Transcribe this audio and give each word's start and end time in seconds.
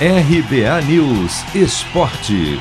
RBA 0.00 0.82
News 0.88 1.54
Esporte. 1.54 2.58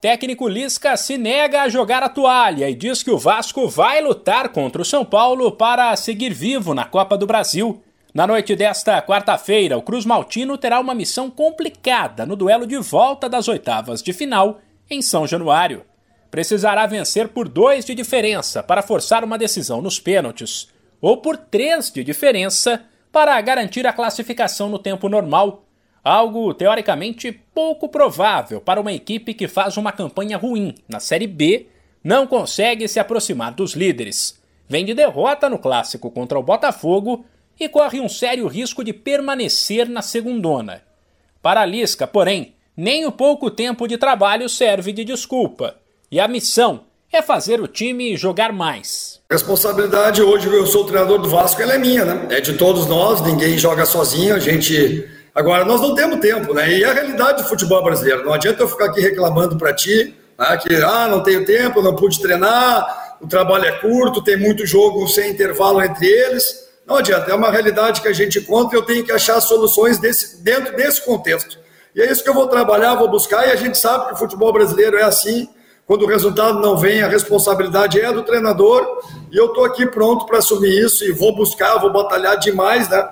Técnico 0.00 0.48
Lisca 0.48 0.96
se 0.96 1.16
nega 1.16 1.62
a 1.62 1.68
jogar 1.68 2.02
a 2.02 2.08
toalha 2.08 2.68
e 2.68 2.74
diz 2.74 3.00
que 3.00 3.12
o 3.12 3.16
Vasco 3.16 3.68
vai 3.68 4.02
lutar 4.02 4.48
contra 4.48 4.82
o 4.82 4.84
São 4.84 5.04
Paulo 5.04 5.52
para 5.52 5.94
seguir 5.94 6.34
vivo 6.34 6.74
na 6.74 6.84
Copa 6.84 7.16
do 7.16 7.28
Brasil. 7.28 7.80
Na 8.12 8.26
noite 8.26 8.56
desta 8.56 9.00
quarta-feira, 9.00 9.78
o 9.78 9.82
Cruz 9.82 10.04
Maltino 10.04 10.58
terá 10.58 10.80
uma 10.80 10.96
missão 10.96 11.30
complicada 11.30 12.26
no 12.26 12.34
duelo 12.34 12.66
de 12.66 12.76
volta 12.78 13.28
das 13.28 13.46
oitavas 13.46 14.02
de 14.02 14.12
final 14.12 14.58
em 14.90 15.00
São 15.00 15.28
Januário. 15.28 15.84
Precisará 16.28 16.86
vencer 16.86 17.28
por 17.28 17.48
dois 17.48 17.84
de 17.84 17.94
diferença 17.94 18.64
para 18.64 18.82
forçar 18.82 19.22
uma 19.22 19.38
decisão 19.38 19.80
nos 19.80 20.00
pênaltis, 20.00 20.66
ou 21.00 21.18
por 21.18 21.36
três 21.36 21.88
de 21.92 22.02
diferença 22.02 22.84
para 23.12 23.40
garantir 23.40 23.86
a 23.86 23.92
classificação 23.92 24.68
no 24.68 24.78
tempo 24.78 25.08
normal, 25.08 25.64
algo 26.02 26.54
teoricamente 26.54 27.32
pouco 27.54 27.88
provável 27.88 28.60
para 28.60 28.80
uma 28.80 28.92
equipe 28.92 29.34
que 29.34 29.48
faz 29.48 29.76
uma 29.76 29.92
campanha 29.92 30.36
ruim 30.36 30.74
na 30.88 31.00
Série 31.00 31.26
B, 31.26 31.66
não 32.02 32.26
consegue 32.26 32.88
se 32.88 32.98
aproximar 32.98 33.52
dos 33.52 33.74
líderes, 33.74 34.40
vem 34.68 34.84
de 34.84 34.94
derrota 34.94 35.48
no 35.48 35.58
clássico 35.58 36.10
contra 36.10 36.38
o 36.38 36.42
Botafogo 36.42 37.24
e 37.58 37.68
corre 37.68 38.00
um 38.00 38.08
sério 38.08 38.46
risco 38.46 38.82
de 38.82 38.92
permanecer 38.92 39.88
na 39.88 40.00
segundona. 40.00 40.82
Para 41.42 41.60
a 41.60 41.66
Lisca, 41.66 42.06
porém, 42.06 42.54
nem 42.76 43.04
o 43.04 43.12
pouco 43.12 43.50
tempo 43.50 43.86
de 43.86 43.98
trabalho 43.98 44.48
serve 44.48 44.92
de 44.92 45.04
desculpa, 45.04 45.76
e 46.10 46.18
a 46.18 46.26
missão 46.26 46.84
é 47.12 47.20
fazer 47.20 47.60
o 47.60 47.66
time 47.66 48.16
jogar 48.16 48.52
mais. 48.52 49.20
Responsabilidade 49.30 50.22
hoje, 50.22 50.46
eu 50.48 50.66
sou 50.66 50.82
o 50.82 50.86
treinador 50.86 51.18
do 51.18 51.28
Vasco, 51.28 51.60
ela 51.60 51.74
é 51.74 51.78
minha, 51.78 52.04
né? 52.04 52.26
É 52.30 52.40
de 52.40 52.54
todos 52.54 52.86
nós, 52.86 53.20
ninguém 53.20 53.58
joga 53.58 53.84
sozinho, 53.84 54.34
a 54.34 54.38
gente. 54.38 55.08
Agora, 55.34 55.64
nós 55.64 55.80
não 55.80 55.94
temos 55.94 56.20
tempo, 56.20 56.54
né? 56.54 56.72
E 56.72 56.84
é 56.84 56.90
a 56.90 56.92
realidade 56.92 57.42
do 57.42 57.48
futebol 57.48 57.82
brasileiro. 57.82 58.24
Não 58.24 58.32
adianta 58.32 58.62
eu 58.62 58.68
ficar 58.68 58.86
aqui 58.86 59.00
reclamando 59.00 59.56
para 59.56 59.74
ti, 59.74 60.14
né? 60.38 60.56
que 60.56 60.74
ah, 60.76 61.08
não 61.08 61.22
tenho 61.22 61.44
tempo, 61.44 61.82
não 61.82 61.94
pude 61.94 62.20
treinar, 62.20 63.18
o 63.20 63.26
trabalho 63.26 63.66
é 63.66 63.72
curto, 63.72 64.22
tem 64.22 64.36
muito 64.36 64.64
jogo 64.66 65.06
sem 65.08 65.30
intervalo 65.30 65.82
entre 65.82 66.06
eles. 66.06 66.68
Não 66.86 66.96
adianta, 66.96 67.30
é 67.30 67.34
uma 67.34 67.50
realidade 67.50 68.00
que 68.00 68.08
a 68.08 68.12
gente 68.12 68.38
encontra 68.38 68.76
e 68.76 68.80
eu 68.80 68.84
tenho 68.84 69.04
que 69.04 69.12
achar 69.12 69.40
soluções 69.40 69.98
desse, 69.98 70.42
dentro 70.42 70.76
desse 70.76 71.04
contexto. 71.04 71.58
E 71.94 72.00
é 72.00 72.10
isso 72.10 72.22
que 72.22 72.28
eu 72.28 72.34
vou 72.34 72.48
trabalhar, 72.48 72.94
vou 72.94 73.08
buscar, 73.08 73.46
e 73.46 73.52
a 73.52 73.56
gente 73.56 73.78
sabe 73.78 74.06
que 74.06 74.14
o 74.14 74.16
futebol 74.16 74.52
brasileiro 74.52 74.96
é 74.96 75.02
assim 75.02 75.48
quando 75.90 76.02
o 76.02 76.06
resultado 76.06 76.60
não 76.60 76.76
vem, 76.76 77.02
a 77.02 77.08
responsabilidade 77.08 78.00
é 78.00 78.12
do 78.12 78.22
treinador 78.22 79.02
e 79.32 79.36
eu 79.36 79.46
estou 79.46 79.64
aqui 79.64 79.84
pronto 79.84 80.24
para 80.24 80.38
assumir 80.38 80.70
isso 80.70 81.04
e 81.04 81.10
vou 81.10 81.34
buscar, 81.34 81.78
vou 81.78 81.92
batalhar 81.92 82.38
demais, 82.38 82.88
né? 82.88 83.08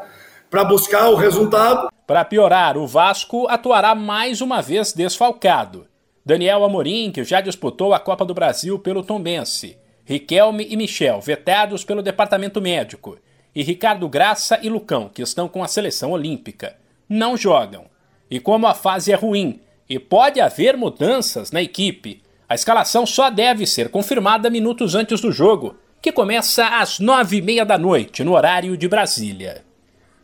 Para 0.49 0.63
buscar 0.63 1.09
o 1.09 1.17
resultado. 1.17 1.91
Para 2.07 2.25
piorar, 2.25 2.79
o 2.79 2.87
Vasco 2.87 3.49
atuará 3.49 3.97
mais 3.97 4.41
uma 4.41 4.63
vez 4.63 4.93
desfalcado. 4.93 5.89
Daniel 6.25 6.63
Amorim, 6.63 7.11
que 7.11 7.25
já 7.25 7.41
disputou 7.41 7.93
a 7.93 7.99
Copa 7.99 8.25
do 8.25 8.33
Brasil 8.33 8.79
pelo 8.79 9.03
Tombense, 9.03 9.77
Riquelme 10.05 10.65
e 10.71 10.77
Michel, 10.77 11.21
vetados 11.21 11.83
pelo 11.83 12.01
departamento 12.01 12.61
médico, 12.61 13.19
e 13.57 13.65
Ricardo 13.65 14.09
Graça 14.09 14.57
e 14.63 14.69
Lucão, 14.69 15.11
que 15.13 15.21
estão 15.23 15.49
com 15.49 15.65
a 15.65 15.69
seleção 15.69 16.13
olímpica, 16.13 16.77
não 17.09 17.37
jogam. 17.37 17.87
E 18.31 18.39
como 18.39 18.69
a 18.69 18.73
fase 18.73 19.11
é 19.11 19.17
ruim 19.17 19.59
e 19.91 19.99
pode 19.99 20.41
haver 20.41 20.77
mudanças 20.77 21.51
na 21.51 21.61
equipe, 21.61 22.23
a 22.49 22.55
escalação 22.55 23.05
só 23.05 23.29
deve 23.29 23.67
ser 23.67 23.91
confirmada 23.91 24.49
minutos 24.49 24.95
antes 24.95 25.21
do 25.21 25.31
jogo, 25.31 25.77
que 26.01 26.11
começa 26.11 26.67
às 26.67 26.99
nove 26.99 27.37
e 27.37 27.43
meia 27.43 27.65
da 27.65 27.77
noite, 27.77 28.25
no 28.25 28.33
horário 28.33 28.77
de 28.77 28.89
Brasília. 28.89 29.65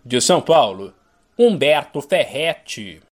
De 0.03 0.20
São 0.20 0.41
Paulo, 0.41 0.95
Humberto 1.39 2.00
Ferretti. 2.00 3.02